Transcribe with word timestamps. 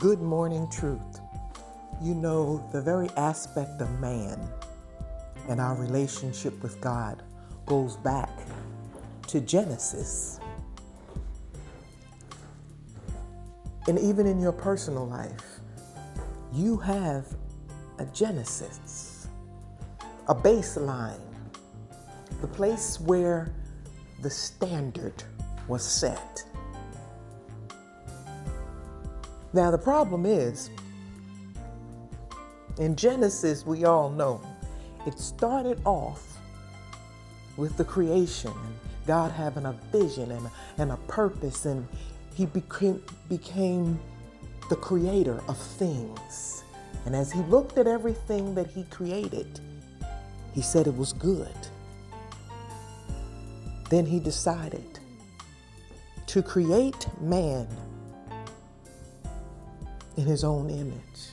Good 0.00 0.20
morning, 0.20 0.68
truth. 0.68 1.20
You 2.02 2.14
know, 2.14 2.68
the 2.72 2.82
very 2.82 3.08
aspect 3.16 3.80
of 3.80 3.88
man 4.00 4.36
and 5.48 5.60
our 5.60 5.76
relationship 5.76 6.60
with 6.60 6.80
God 6.80 7.22
goes 7.66 7.96
back 7.96 8.28
to 9.28 9.40
Genesis. 9.40 10.40
And 13.86 13.96
even 13.98 14.26
in 14.26 14.40
your 14.40 14.52
personal 14.52 15.06
life, 15.06 15.60
you 16.52 16.76
have 16.78 17.24
a 17.98 18.06
Genesis, 18.06 19.28
a 20.26 20.34
baseline, 20.34 21.22
the 22.40 22.48
place 22.48 23.00
where 23.00 23.54
the 24.20 24.30
standard 24.30 25.22
was 25.68 25.84
set. 25.84 26.42
Now, 29.56 29.70
the 29.70 29.78
problem 29.78 30.26
is, 30.26 30.68
in 32.78 32.94
Genesis, 32.94 33.64
we 33.64 33.86
all 33.86 34.10
know 34.10 34.38
it 35.06 35.18
started 35.18 35.80
off 35.86 36.36
with 37.56 37.74
the 37.78 37.84
creation 37.84 38.50
and 38.50 38.74
God 39.06 39.32
having 39.32 39.64
a 39.64 39.72
vision 39.90 40.30
and, 40.30 40.50
and 40.76 40.92
a 40.92 40.98
purpose, 41.08 41.64
and 41.64 41.88
He 42.34 42.44
became, 42.44 43.02
became 43.30 43.98
the 44.68 44.76
creator 44.76 45.42
of 45.48 45.56
things. 45.56 46.62
And 47.06 47.16
as 47.16 47.32
He 47.32 47.40
looked 47.44 47.78
at 47.78 47.86
everything 47.86 48.54
that 48.56 48.66
He 48.66 48.84
created, 48.84 49.58
He 50.52 50.60
said 50.60 50.86
it 50.86 50.94
was 50.94 51.14
good. 51.14 51.56
Then 53.88 54.04
He 54.04 54.20
decided 54.20 55.00
to 56.26 56.42
create 56.42 57.08
man 57.22 57.66
in 60.16 60.24
his 60.24 60.44
own 60.44 60.70
image. 60.70 61.30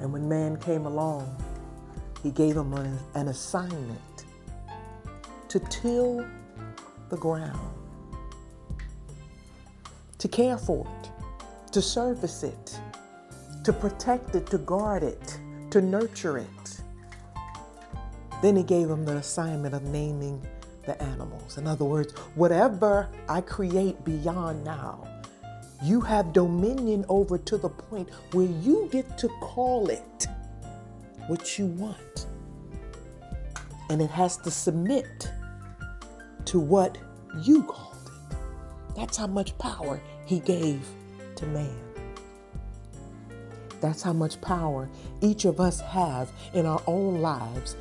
And 0.00 0.12
when 0.12 0.28
man 0.28 0.56
came 0.58 0.86
along, 0.86 1.42
he 2.22 2.30
gave 2.30 2.56
him 2.56 2.72
an, 2.72 3.28
assignment 3.28 4.24
to 5.48 5.60
till 5.60 6.26
the 7.08 7.16
ground, 7.16 7.74
to 10.18 10.28
care 10.28 10.58
for 10.58 10.86
it, 10.86 11.10
to 11.72 11.80
service 11.80 12.42
it, 12.42 12.80
to 13.64 13.72
protect 13.72 14.34
it, 14.34 14.46
to 14.46 14.58
guard 14.58 15.02
it, 15.02 15.38
to 15.70 15.80
nurture 15.80 16.38
it. 16.38 16.80
Then 18.42 18.56
he 18.56 18.62
gave 18.62 18.90
him 18.90 19.04
the 19.04 19.16
assignment 19.16 19.74
of 19.74 19.82
naming 19.84 20.44
the 20.84 21.00
animals. 21.02 21.58
In 21.58 21.66
other 21.66 21.84
words, 21.84 22.12
whatever 22.34 23.08
I 23.28 23.40
create 23.40 24.04
beyond 24.04 24.64
now, 24.64 25.15
you 25.82 26.00
have 26.00 26.32
dominion 26.32 27.04
over 27.08 27.38
to 27.38 27.56
the 27.58 27.68
point 27.68 28.08
where 28.32 28.46
you 28.46 28.88
get 28.90 29.18
to 29.18 29.28
call 29.40 29.88
it 29.88 30.26
what 31.26 31.58
you 31.58 31.66
want. 31.66 32.26
And 33.90 34.00
it 34.00 34.10
has 34.10 34.36
to 34.38 34.50
submit 34.50 35.30
to 36.46 36.58
what 36.58 36.98
you 37.42 37.62
called 37.64 38.10
it. 38.30 38.36
That's 38.96 39.16
how 39.16 39.26
much 39.26 39.56
power 39.58 40.00
he 40.24 40.40
gave 40.40 40.86
to 41.36 41.46
man. 41.46 41.76
That's 43.80 44.02
how 44.02 44.12
much 44.12 44.40
power 44.40 44.88
each 45.20 45.44
of 45.44 45.60
us 45.60 45.80
have 45.80 46.30
in 46.54 46.64
our 46.66 46.82
own 46.86 47.20
lives 47.20 47.76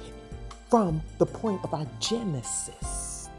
from 0.70 1.02
the 1.20 1.26
point 1.26 1.64
of 1.64 1.74
our 1.74 1.88
Genesis. 2.00 3.30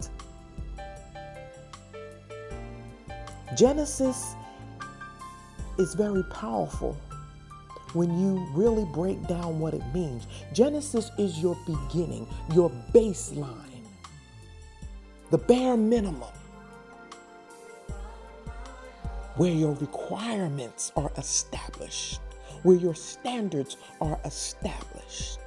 Genesis 3.56 4.34
is 5.78 5.94
very 5.94 6.22
powerful 6.24 6.96
when 7.92 8.18
you 8.20 8.46
really 8.52 8.84
break 8.92 9.26
down 9.26 9.58
what 9.58 9.74
it 9.74 9.82
means. 9.94 10.26
Genesis 10.52 11.10
is 11.18 11.38
your 11.38 11.56
beginning, 11.66 12.26
your 12.54 12.70
baseline, 12.92 13.84
the 15.30 15.38
bare 15.38 15.76
minimum, 15.76 16.32
where 19.36 19.52
your 19.52 19.72
requirements 19.74 20.92
are 20.96 21.12
established, 21.16 22.20
where 22.62 22.76
your 22.76 22.94
standards 22.94 23.76
are 24.00 24.18
established. 24.24 25.38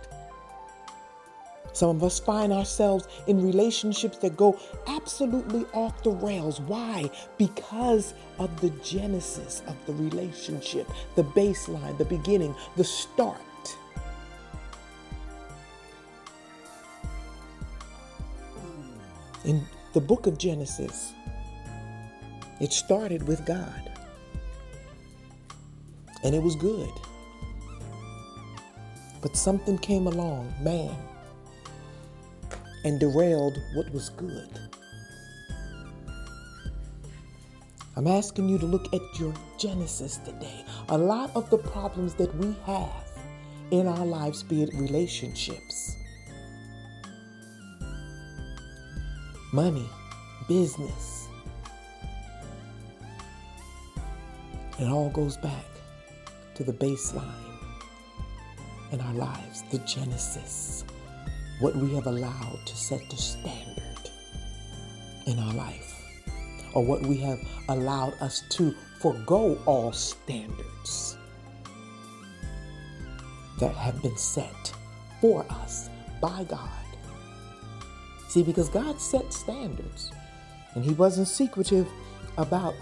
Some 1.79 1.91
of 1.91 2.03
us 2.03 2.19
find 2.19 2.51
ourselves 2.51 3.07
in 3.27 3.41
relationships 3.41 4.17
that 4.17 4.35
go 4.35 4.59
absolutely 4.87 5.65
off 5.71 6.03
the 6.03 6.11
rails. 6.11 6.59
Why? 6.59 7.09
Because 7.37 8.15
of 8.37 8.59
the 8.59 8.69
genesis 8.83 9.63
of 9.65 9.77
the 9.85 9.93
relationship, 9.93 10.91
the 11.15 11.23
baseline, 11.23 11.97
the 11.97 12.03
beginning, 12.03 12.53
the 12.75 12.83
start. 12.83 13.39
In 19.45 19.65
the 19.93 20.01
book 20.01 20.27
of 20.27 20.37
Genesis, 20.37 21.13
it 22.59 22.73
started 22.73 23.25
with 23.25 23.45
God, 23.45 23.89
and 26.25 26.35
it 26.35 26.43
was 26.43 26.57
good. 26.57 26.91
But 29.21 29.37
something 29.37 29.77
came 29.77 30.07
along, 30.07 30.53
man 30.61 30.93
and 32.83 32.99
derailed 32.99 33.61
what 33.73 33.91
was 33.91 34.09
good. 34.09 34.49
I'm 37.95 38.07
asking 38.07 38.47
you 38.47 38.57
to 38.59 38.65
look 38.65 38.93
at 38.93 39.01
your 39.19 39.33
Genesis 39.57 40.17
today. 40.17 40.63
A 40.89 40.97
lot 40.97 41.31
of 41.35 41.49
the 41.49 41.57
problems 41.57 42.13
that 42.15 42.33
we 42.35 42.55
have 42.65 43.11
in 43.71 43.87
our 43.87 44.05
lives, 44.05 44.41
be 44.41 44.63
it 44.63 44.73
relationships, 44.73 45.97
money, 49.51 49.89
business, 50.47 51.27
it 54.79 54.87
all 54.87 55.09
goes 55.09 55.35
back 55.35 55.65
to 56.55 56.63
the 56.63 56.73
baseline 56.73 57.25
in 58.93 59.01
our 59.01 59.13
lives, 59.13 59.63
the 59.71 59.79
Genesis 59.79 60.85
what 61.59 61.75
we 61.75 61.93
have 61.93 62.07
allowed 62.07 62.59
to 62.65 62.75
set 62.75 63.09
the 63.09 63.17
standard 63.17 64.09
in 65.27 65.37
our 65.39 65.53
life, 65.53 66.01
or 66.73 66.83
what 66.83 67.01
we 67.01 67.17
have 67.17 67.39
allowed 67.67 68.13
us 68.21 68.43
to 68.49 68.73
forego 68.99 69.61
all 69.65 69.91
standards 69.91 71.17
that 73.59 73.75
have 73.75 74.01
been 74.01 74.17
set 74.17 74.73
for 75.19 75.45
us 75.49 75.89
by 76.21 76.43
God. 76.45 76.69
See, 78.29 78.43
because 78.43 78.69
God 78.69 79.01
set 79.01 79.33
standards, 79.33 80.11
and 80.75 80.83
He 80.83 80.93
wasn't 80.93 81.27
secretive 81.27 81.87
about 82.37 82.75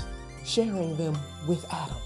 sharing 0.46 0.96
them 0.98 1.18
with 1.48 1.66
Adam. 1.74 1.98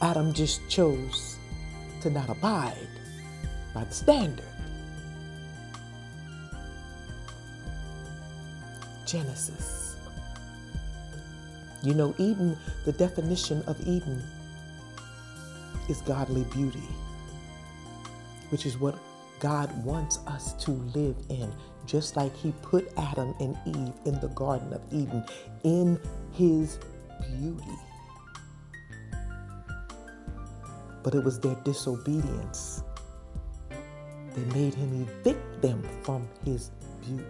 Adam 0.00 0.32
just 0.32 0.66
chose 0.68 1.38
to 2.00 2.10
not 2.10 2.28
abide 2.28 2.88
by 3.74 3.84
the 3.84 3.92
standard. 3.92 4.44
Genesis. 9.04 9.96
You 11.82 11.92
know, 11.92 12.14
Eden, 12.16 12.56
the 12.86 12.92
definition 12.92 13.62
of 13.66 13.78
Eden 13.86 14.22
is 15.90 16.00
godly 16.02 16.44
beauty, 16.44 16.88
which 18.48 18.64
is 18.64 18.78
what 18.78 18.96
God 19.40 19.84
wants 19.84 20.20
us 20.26 20.54
to 20.64 20.70
live 20.70 21.16
in, 21.28 21.52
just 21.84 22.16
like 22.16 22.34
He 22.34 22.52
put 22.62 22.90
Adam 22.96 23.34
and 23.40 23.58
Eve 23.66 23.92
in 24.06 24.18
the 24.20 24.28
Garden 24.34 24.72
of 24.72 24.80
Eden 24.90 25.22
in 25.64 26.00
His 26.32 26.78
beauty. 27.20 27.78
But 31.02 31.14
it 31.14 31.22
was 31.22 31.38
their 31.38 31.56
disobedience 31.56 32.82
they 34.34 34.44
made 34.58 34.74
him 34.74 35.06
evict 35.08 35.62
them 35.62 35.82
from 36.02 36.28
his 36.44 36.70
beauty. 37.06 37.24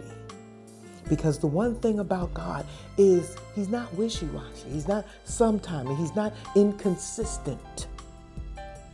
Because 1.07 1.37
the 1.37 1.47
one 1.47 1.75
thing 1.75 1.99
about 1.99 2.33
God 2.33 2.65
is 2.97 3.37
he's 3.53 3.69
not 3.69 3.93
wishy 3.93 4.25
washy, 4.27 4.69
he's 4.71 4.87
not 4.87 5.05
sometime, 5.23 5.95
he's 5.97 6.15
not 6.15 6.33
inconsistent. 6.55 7.87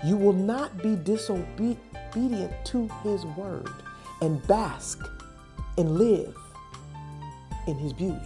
You 0.05 0.17
will 0.17 0.33
not 0.33 0.81
be 0.81 0.95
disobedient 0.95 2.65
to 2.65 2.89
his 3.03 3.25
word 3.25 3.69
and 4.21 4.45
bask 4.47 4.99
and 5.77 5.97
live 5.97 6.35
in 7.67 7.77
his 7.77 7.93
beauty. 7.93 8.19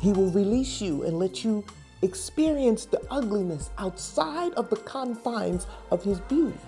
He 0.00 0.12
will 0.12 0.30
release 0.30 0.80
you 0.80 1.04
and 1.04 1.18
let 1.18 1.44
you 1.44 1.62
experience 2.02 2.86
the 2.86 3.00
ugliness 3.10 3.70
outside 3.78 4.52
of 4.54 4.70
the 4.70 4.76
confines 4.76 5.66
of 5.90 6.02
his 6.02 6.18
beauty. 6.20 6.58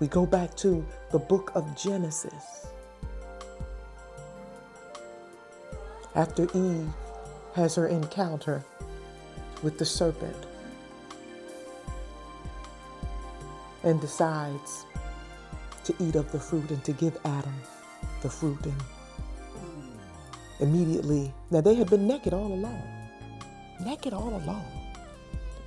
We 0.00 0.06
go 0.06 0.24
back 0.26 0.54
to 0.56 0.84
the 1.12 1.18
book 1.18 1.50
of 1.54 1.76
Genesis. 1.76 2.68
After 6.14 6.44
Eve 6.54 6.88
has 7.54 7.74
her 7.74 7.88
encounter 7.88 8.62
with 9.62 9.78
the 9.78 9.84
serpent 9.84 10.36
and 13.82 14.00
decides 14.00 14.84
to 15.84 15.94
eat 16.00 16.14
of 16.14 16.30
the 16.32 16.38
fruit 16.38 16.70
and 16.70 16.84
to 16.84 16.92
give 16.92 17.16
Adam 17.24 17.54
the 18.22 18.28
fruit 18.28 18.64
and 18.66 18.82
immediately 20.60 21.32
now 21.50 21.60
they 21.60 21.74
had 21.74 21.88
been 21.88 22.06
naked 22.06 22.34
all 22.34 22.52
along 22.52 22.82
naked 23.84 24.12
all 24.12 24.36
along 24.36 24.64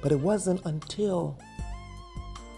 but 0.01 0.11
it 0.11 0.19
wasn't 0.19 0.63
until 0.65 1.37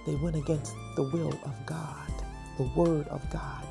they 0.08 0.16
went 0.16 0.36
against 0.36 0.76
the 0.96 1.04
will 1.04 1.40
of 1.44 1.66
God 1.66 2.12
the 2.58 2.70
word 2.76 3.08
of 3.08 3.28
God 3.30 3.66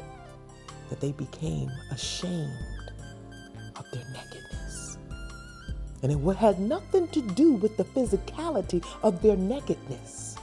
that 0.91 1.01
they 1.01 1.13
became 1.13 1.71
ashamed 1.91 2.93
of 3.77 3.85
their 3.93 4.05
nakedness 4.13 4.99
and 6.03 6.11
it 6.11 6.37
had 6.37 6.59
nothing 6.61 7.07
to 7.09 7.23
do 7.23 7.53
with 7.53 7.77
the 7.77 7.85
physicality 7.85 8.85
of 9.03 9.23
their 9.23 9.37
nakedness 9.37 10.37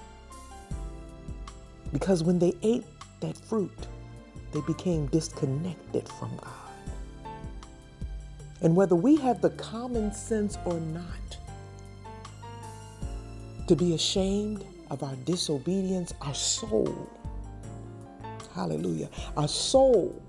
because 1.92 2.24
when 2.24 2.38
they 2.40 2.54
ate 2.62 2.86
that 3.20 3.36
fruit, 3.38 3.88
they 4.52 4.62
became 4.62 5.08
disconnected 5.08 6.08
from 6.08 6.36
God. 6.38 7.34
And 8.62 8.76
whether 8.76 8.96
we 8.96 9.16
have 9.18 9.42
the 9.42 9.52
common 9.52 10.14
sense 10.14 10.58
or 10.66 10.80
not 10.80 11.38
to 13.68 13.76
be 13.76 13.94
ashamed 13.94 14.66
of 14.90 15.04
our 15.04 15.16
disobedience, 15.26 16.14
our 16.22 16.34
soul, 16.34 17.10
hallelujah, 18.54 19.10
our 19.38 19.48
soul 19.48 20.22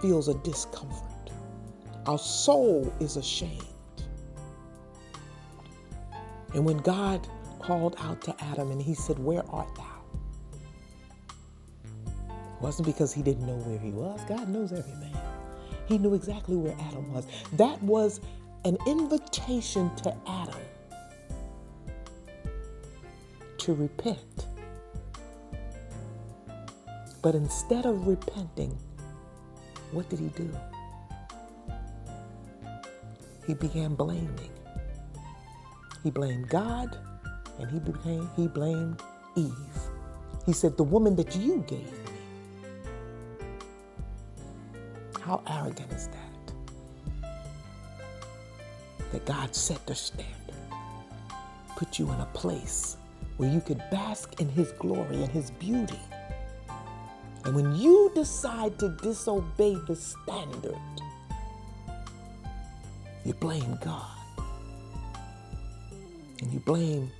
feels 0.00 0.28
a 0.28 0.34
discomfort. 0.34 1.06
Our 2.06 2.18
soul 2.18 2.92
is 3.00 3.16
ashamed. 3.16 3.64
And 6.54 6.64
when 6.64 6.78
God 6.78 7.26
called 7.60 7.96
out 7.98 8.22
to 8.22 8.34
Adam 8.42 8.70
and 8.70 8.80
he 8.80 8.94
said, 8.94 9.18
Where 9.18 9.44
art 9.50 9.72
thou? 9.76 9.84
It 12.28 12.62
wasn't 12.62 12.86
because 12.86 13.12
he 13.12 13.22
didn't 13.22 13.46
know 13.46 13.56
where 13.56 13.78
he 13.78 13.90
was. 13.90 14.20
God 14.24 14.48
knows 14.48 14.72
everything. 14.72 15.14
He 15.86 15.98
knew 15.98 16.14
exactly 16.14 16.56
where 16.56 16.74
Adam 16.88 17.12
was. 17.12 17.26
That 17.52 17.80
was 17.82 18.20
an 18.64 18.76
invitation 18.86 19.94
to 19.96 20.16
Adam 20.26 20.60
to 23.70 23.74
repent. 23.80 24.46
But 27.22 27.36
instead 27.36 27.86
of 27.86 28.08
repenting, 28.08 28.76
what 29.92 30.08
did 30.08 30.18
he 30.18 30.28
do? 30.28 30.50
He 33.46 33.54
began 33.54 33.94
blaming. 33.94 34.50
He 36.02 36.10
blamed 36.10 36.48
God 36.48 36.98
and 37.60 37.70
he 37.70 37.78
became 37.78 38.28
he 38.34 38.48
blamed 38.48 39.02
Eve. 39.36 39.52
He 40.46 40.52
said, 40.52 40.76
The 40.76 40.82
woman 40.82 41.14
that 41.16 41.36
you 41.36 41.64
gave 41.68 41.92
me. 41.92 42.12
How 45.20 45.42
arrogant 45.46 45.92
is 45.92 46.08
that? 46.08 46.54
That 49.12 49.24
God 49.26 49.54
set 49.54 49.86
the 49.86 49.94
standard, 49.94 50.56
put 51.76 51.98
you 52.00 52.10
in 52.10 52.20
a 52.20 52.28
place 52.32 52.96
where 53.40 53.48
you 53.48 53.62
could 53.62 53.82
bask 53.90 54.38
in 54.38 54.50
his 54.50 54.70
glory 54.72 55.22
and 55.22 55.30
his 55.30 55.50
beauty. 55.52 55.98
And 57.46 57.56
when 57.56 57.74
you 57.74 58.12
decide 58.14 58.78
to 58.80 58.90
disobey 59.02 59.78
the 59.86 59.96
standard, 59.96 60.76
you 63.24 63.32
blame 63.32 63.78
God. 63.82 64.14
And 66.42 66.52
you 66.52 66.60
blame 66.60 67.10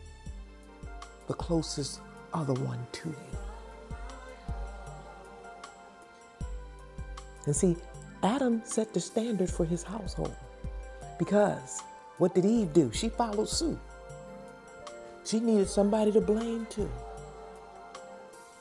the 1.26 1.32
closest 1.32 2.00
other 2.34 2.52
one 2.52 2.86
to 2.92 3.08
you. 3.08 3.38
And 7.46 7.56
see, 7.56 7.76
Adam 8.22 8.60
set 8.66 8.92
the 8.92 9.00
standard 9.00 9.48
for 9.48 9.64
his 9.64 9.82
household 9.82 10.36
because 11.18 11.80
what 12.18 12.34
did 12.34 12.44
Eve 12.44 12.74
do? 12.74 12.90
She 12.92 13.08
followed 13.08 13.48
suit. 13.48 13.78
She 15.30 15.38
needed 15.38 15.68
somebody 15.68 16.10
to 16.10 16.20
blame 16.20 16.66
too. 16.68 16.90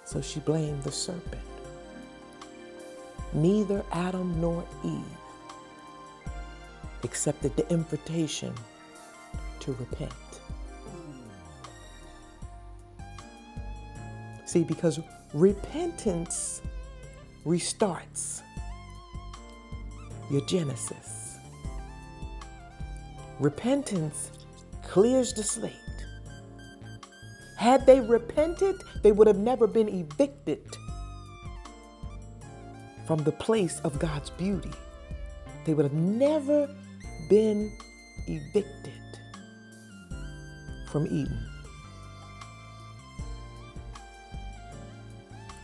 So 0.05 0.21
she 0.21 0.39
blamed 0.39 0.83
the 0.83 0.91
serpent. 0.91 1.41
Neither 3.33 3.83
Adam 3.91 4.39
nor 4.39 4.63
Eve 4.85 5.17
accepted 7.03 7.55
the 7.55 7.67
invitation 7.71 8.53
to 9.61 9.73
repent. 9.79 10.13
See, 14.45 14.63
because 14.63 14.99
repentance 15.33 16.61
restarts 17.47 18.43
your 20.29 20.45
Genesis. 20.45 21.39
Repentance 23.39 24.29
clears 24.83 25.33
the 25.33 25.41
slate. 25.41 25.88
Had 27.59 27.85
they 27.85 27.99
repented, 27.99 28.85
they 29.03 29.11
would 29.11 29.27
have 29.27 29.37
never 29.37 29.67
been 29.67 29.89
evicted 29.89 30.65
from 33.05 33.21
the 33.25 33.33
place 33.33 33.81
of 33.83 33.99
God's 33.99 34.29
beauty. 34.29 34.71
They 35.65 35.73
would 35.73 35.83
have 35.83 35.91
never 35.93 36.73
been 37.29 37.69
evicted 38.27 38.93
from 40.89 41.05
Eden. 41.07 41.45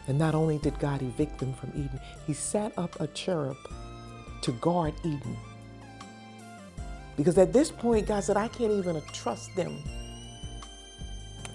And 0.10 0.20
not 0.20 0.36
only 0.36 0.58
did 0.58 0.78
God 0.80 1.02
evict 1.02 1.38
them 1.38 1.54
from 1.54 1.70
Eden, 1.70 2.02
He 2.28 2.34
set 2.34 2.78
up 2.78 3.00
a 3.00 3.08
cherub 3.08 3.56
to 4.42 4.52
guard 4.52 4.96
Eden. 5.06 5.38
Because 7.16 7.38
at 7.38 7.54
this 7.54 7.72
point, 7.72 8.08
God 8.08 8.22
said, 8.26 8.36
I 8.36 8.50
can't 8.50 8.74
even 8.74 9.02
trust 9.14 9.56
them 9.56 9.82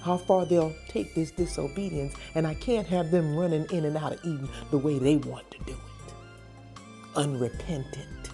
how 0.02 0.16
far 0.16 0.46
they'll 0.46 0.74
take 0.88 1.14
this 1.14 1.30
disobedience, 1.30 2.14
and 2.34 2.46
I 2.46 2.54
can't 2.54 2.86
have 2.86 3.10
them 3.10 3.36
running 3.36 3.66
in 3.70 3.84
and 3.84 3.96
out 3.96 4.12
of 4.12 4.20
Eden 4.24 4.48
the 4.70 4.78
way 4.78 4.98
they 4.98 5.16
want 5.16 5.50
to 5.50 5.58
do 5.64 5.72
it. 5.72 6.14
Unrepentant, 7.16 8.30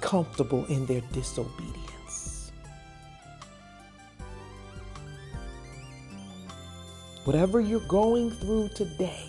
comfortable 0.00 0.64
in 0.66 0.86
their 0.86 1.00
disobedience. 1.12 2.52
Whatever 7.24 7.60
you're 7.60 7.80
going 7.80 8.30
through 8.32 8.68
today, 8.74 9.28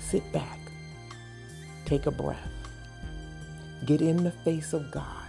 sit 0.00 0.30
back, 0.32 0.58
take 1.84 2.06
a 2.06 2.10
breath, 2.10 2.50
get 3.84 4.00
in 4.00 4.24
the 4.24 4.30
face 4.30 4.72
of 4.72 4.90
God, 4.90 5.27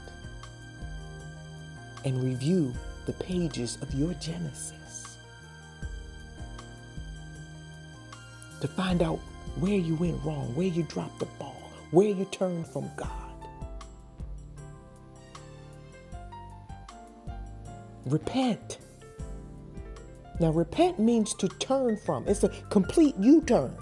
and 2.06 2.24
review 2.24 2.74
the 3.06 3.14
pages 3.14 3.78
of 3.82 3.94
your 3.94 4.14
Genesis 4.16 5.18
to 8.62 8.68
find 8.68 9.02
out 9.02 9.20
where 9.60 9.78
you 9.78 9.96
went 9.96 10.24
wrong, 10.24 10.54
where 10.56 10.68
you 10.68 10.84
dropped 10.84 11.20
the 11.20 11.26
ball, 11.26 11.62
where 11.92 12.10
you 12.10 12.26
turned 12.26 12.68
from 12.68 12.90
God. 12.96 13.08
Repent 18.06 18.80
now, 20.40 20.52
repent 20.52 21.00
means 21.00 21.34
to 21.36 21.50
turn 21.50 21.98
from, 21.98 22.26
it's 22.28 22.44
a 22.44 22.50
complete 22.70 23.16
U 23.20 23.42
turn. 23.42 23.76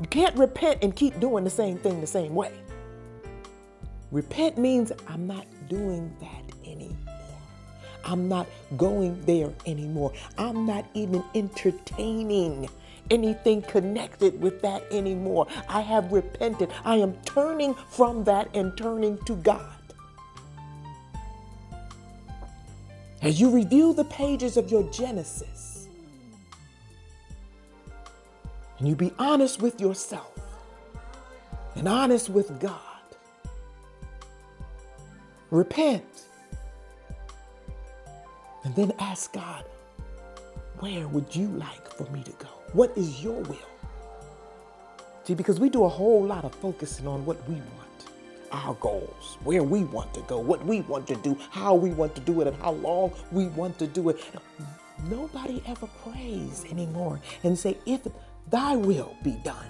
You 0.00 0.08
can't 0.08 0.34
repent 0.36 0.82
and 0.82 0.96
keep 0.96 1.20
doing 1.20 1.44
the 1.44 1.50
same 1.50 1.76
thing 1.76 2.00
the 2.00 2.06
same 2.06 2.34
way. 2.34 2.52
Repent 4.14 4.56
means 4.56 4.92
I'm 5.08 5.26
not 5.26 5.44
doing 5.68 6.14
that 6.20 6.56
anymore. 6.64 6.96
I'm 8.04 8.28
not 8.28 8.46
going 8.76 9.20
there 9.24 9.52
anymore. 9.66 10.12
I'm 10.38 10.66
not 10.66 10.86
even 10.94 11.24
entertaining 11.34 12.68
anything 13.10 13.60
connected 13.62 14.40
with 14.40 14.62
that 14.62 14.84
anymore. 14.92 15.48
I 15.68 15.80
have 15.80 16.12
repented. 16.12 16.70
I 16.84 16.98
am 16.98 17.14
turning 17.24 17.74
from 17.74 18.22
that 18.22 18.54
and 18.54 18.78
turning 18.78 19.18
to 19.24 19.34
God. 19.34 19.74
As 23.20 23.40
you 23.40 23.50
review 23.50 23.94
the 23.94 24.04
pages 24.04 24.56
of 24.56 24.70
your 24.70 24.88
Genesis, 24.92 25.88
and 28.78 28.86
you 28.86 28.94
be 28.94 29.12
honest 29.18 29.60
with 29.60 29.80
yourself 29.80 30.38
and 31.74 31.88
honest 31.88 32.30
with 32.30 32.60
God, 32.60 32.93
repent 35.54 36.24
And 38.64 38.74
then 38.74 38.92
ask 38.98 39.32
God, 39.32 39.64
where 40.80 41.06
would 41.08 41.34
you 41.36 41.48
like 41.48 41.88
for 41.88 42.04
me 42.10 42.22
to 42.24 42.32
go? 42.32 42.48
What 42.72 42.96
is 42.96 43.22
your 43.22 43.40
will? 43.42 43.70
See, 45.24 45.34
because 45.34 45.60
we 45.60 45.68
do 45.70 45.84
a 45.84 45.88
whole 45.88 46.24
lot 46.24 46.44
of 46.44 46.54
focusing 46.56 47.06
on 47.06 47.26
what 47.26 47.46
we 47.48 47.56
want, 47.56 48.10
our 48.52 48.74
goals, 48.74 49.38
where 49.44 49.62
we 49.62 49.84
want 49.84 50.14
to 50.14 50.22
go, 50.22 50.38
what 50.38 50.64
we 50.64 50.82
want 50.82 51.06
to 51.08 51.16
do, 51.16 51.38
how 51.50 51.74
we 51.74 51.90
want 51.90 52.14
to 52.16 52.22
do 52.22 52.40
it, 52.40 52.48
and 52.48 52.56
how 52.58 52.72
long 52.72 53.12
we 53.32 53.46
want 53.48 53.78
to 53.80 53.86
do 53.86 54.10
it. 54.10 54.24
Nobody 55.10 55.62
ever 55.66 55.88
prays 56.04 56.64
anymore 56.70 57.20
and 57.44 57.58
say, 57.58 57.78
if 57.86 58.06
thy 58.50 58.76
will 58.76 59.16
be 59.22 59.32
done. 59.44 59.66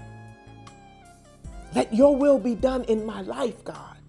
Let 1.75 1.95
your 1.95 2.17
will 2.17 2.39
be 2.39 2.55
done 2.55 2.85
in 2.85 3.07
my 3.07 3.23
life, 3.23 3.65
God. 3.65 4.04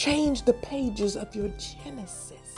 Change 0.00 0.44
the 0.44 0.54
pages 0.54 1.14
of 1.14 1.36
your 1.36 1.50
Genesis. 1.58 2.56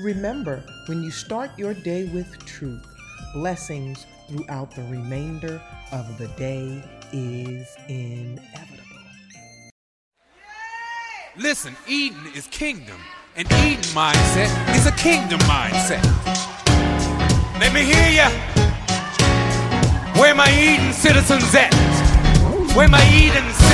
Remember, 0.00 0.62
when 0.86 1.02
you 1.02 1.10
start 1.10 1.50
your 1.58 1.74
day 1.74 2.04
with 2.14 2.38
truth, 2.46 2.86
blessings 3.34 4.06
throughout 4.28 4.70
the 4.76 4.82
remainder 4.82 5.60
of 5.90 6.18
the 6.18 6.28
day 6.38 6.84
is 7.12 7.66
inevitable. 7.88 9.02
Listen, 11.36 11.74
Eden 11.88 12.20
is 12.36 12.46
kingdom. 12.46 13.00
and 13.34 13.50
Eden 13.66 13.82
mindset 13.90 14.76
is 14.76 14.86
a 14.86 14.92
kingdom 14.92 15.40
mindset. 15.50 16.04
Let 17.58 17.74
me 17.74 17.82
hear 17.82 18.08
ya. 18.08 18.30
Where 20.14 20.32
my 20.32 20.48
Eden 20.48 20.92
citizens 20.92 21.52
at? 21.56 21.74
Where 22.76 22.86
my 22.86 23.02
Eden 23.12 23.65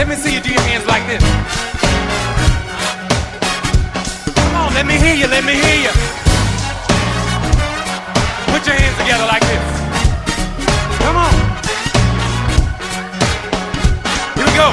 Let 0.00 0.08
me 0.08 0.14
see 0.14 0.32
you 0.32 0.40
do 0.40 0.50
your 0.50 0.62
hands 0.62 0.86
like 0.86 1.06
this. 1.06 1.22
Come 4.34 4.54
on, 4.56 4.72
let 4.72 4.86
me 4.86 4.96
hear 4.96 5.14
you, 5.14 5.26
let 5.26 5.44
me 5.44 5.52
hear 5.52 5.76
you. 5.76 5.92
Put 8.48 8.64
your 8.66 8.76
hands 8.80 8.96
together 8.96 9.26
like 9.26 9.44
this. 9.44 9.64
Come 11.04 11.16
on. 11.20 11.34
Here 14.36 14.46
we 14.48 14.54
go. 14.56 14.72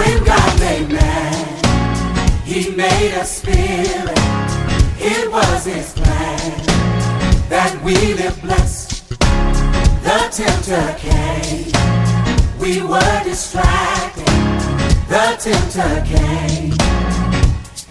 When 0.00 0.24
God 0.24 0.58
made 0.58 0.88
man, 0.88 2.42
He 2.46 2.70
made 2.70 3.12
a 3.20 3.24
spirit. 3.26 4.18
It 4.98 5.30
was 5.30 5.66
His 5.66 5.92
plan 5.92 6.40
that 7.50 7.78
we 7.84 8.14
live 8.14 8.40
blessed. 8.40 9.10
The 9.10 10.18
tempter 10.32 10.96
came. 10.98 11.70
We 12.58 12.80
were 12.80 13.24
distracted. 13.24 14.13
The 15.14 15.36
tempter 15.38 16.02
came. 16.06 16.72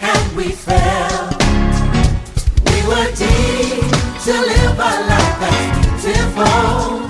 And 0.01 0.35
we 0.35 0.51
fell. 0.51 1.29
We 2.65 2.77
were 2.85 3.11
deemed 3.15 3.93
to 4.25 4.33
live 4.33 4.77
a 4.77 4.91
life 5.07 5.39
that's 5.39 6.03
beautiful. 6.03 7.02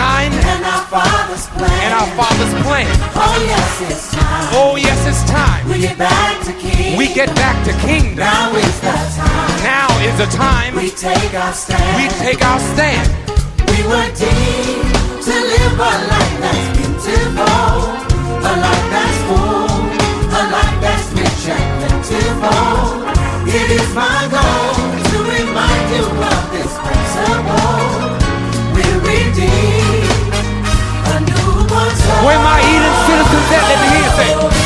Design 0.00 0.32
and 0.32 0.64
our 0.64 0.84
Father's 0.88 1.46
plan. 1.52 1.80
and 1.84 1.92
our 1.92 2.08
Father's 2.16 2.54
plan. 2.64 2.88
Oh 3.14 3.36
yes, 3.44 3.80
it's 3.84 4.10
time. 4.12 4.48
Oh, 4.56 4.76
yes, 4.76 5.00
it's 5.06 5.24
time. 5.30 5.68
We 5.68 5.78
get 5.80 5.98
back 5.98 6.40
to 6.46 6.52
King. 6.54 6.96
We 6.96 7.12
get 7.12 7.28
back 7.36 7.56
to 7.66 7.72
kingdom. 7.84 8.24
Now 8.24 8.54
is 8.56 8.80
the 8.80 8.96
time. 9.20 9.60
Now 9.62 9.88
is 10.00 10.16
the 10.16 10.30
time 10.36 10.74
We 10.76 10.88
take 10.90 11.34
our 11.34 11.52
stand. 11.52 11.96
we 12.00 12.08
take 12.24 12.40
our 12.44 12.60
stand. 12.72 13.06
We 13.68 13.78
were 13.90 14.08
deemed 14.16 14.94
to 15.26 15.34
live 15.52 15.76
a 15.76 15.92
life 16.12 16.36
that's 16.44 16.66
beautiful, 16.76 17.76
a 18.40 18.52
life 18.64 18.86
that's 18.94 19.20
full, 19.28 19.68
a 20.32 20.42
life 20.56 20.76
that's 20.80 21.08
rich 21.12 21.44
and 21.52 21.66
plentiful. 21.76 23.04
It 23.52 23.68
is 23.78 23.88
my 23.94 24.20
goal 24.32 24.72
to 25.10 25.16
remind 25.36 25.84
you 25.92 26.04
of 26.32 26.42
this 26.56 26.72
principle. 26.84 28.16
We're 28.74 28.98
redeemed, 29.04 29.28
a 29.28 29.38
newborn 29.38 29.68
soul. 29.68 29.69
Where 32.24 32.38
my 32.38 32.60
Eden 32.60 32.94
citizens 33.06 33.48
at? 33.50 33.64
Let 33.68 33.80
me 33.80 33.88
hear 33.96 34.50
you 34.54 34.59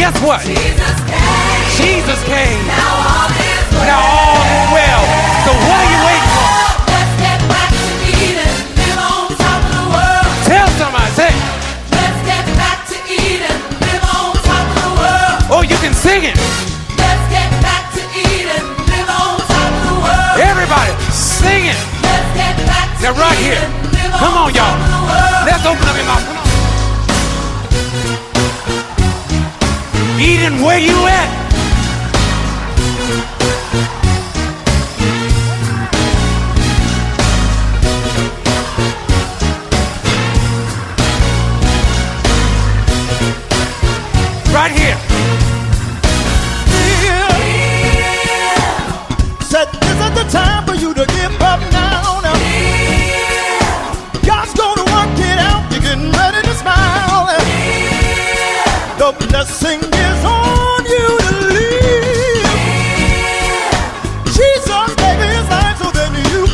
guess 0.00 0.22
what? 0.22 0.40
Jesus 0.40 0.99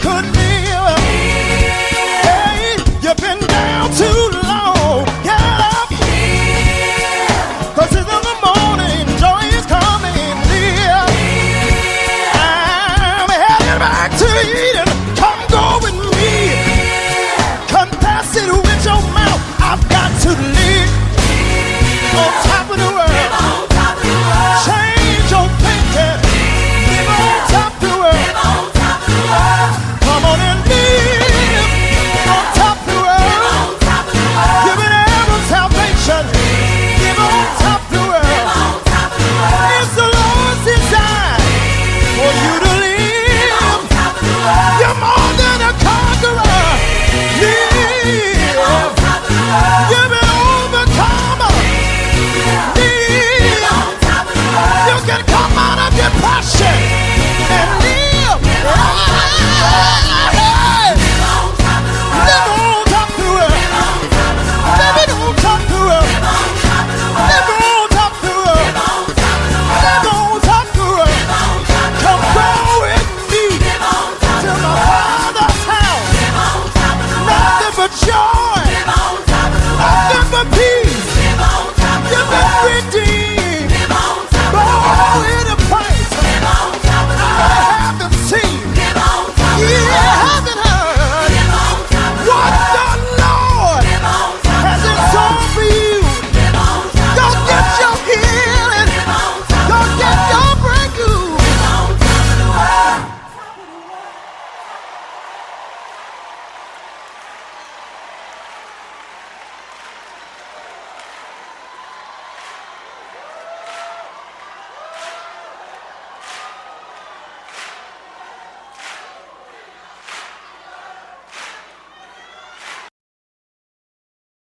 could 0.07 0.33
be 0.35 0.66